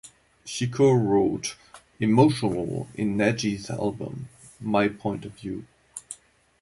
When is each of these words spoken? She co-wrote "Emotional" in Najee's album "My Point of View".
She 0.45 0.67
co-wrote 0.67 1.55
"Emotional" 1.99 2.87
in 2.95 3.17
Najee's 3.17 3.69
album 3.69 4.29
"My 4.59 4.87
Point 4.87 5.25
of 5.25 5.33
View". 5.33 5.67